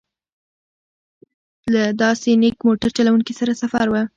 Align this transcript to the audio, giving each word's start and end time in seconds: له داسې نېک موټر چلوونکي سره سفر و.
له 1.73 1.83
داسې 2.01 2.29
نېک 2.41 2.57
موټر 2.67 2.89
چلوونکي 2.97 3.33
سره 3.39 3.53
سفر 3.61 3.85
و. 3.89 3.95